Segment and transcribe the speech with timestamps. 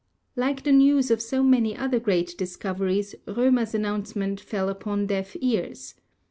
[0.35, 5.93] Like the news of so many other great discoveries, Romer's announcement fell upon deaf ears.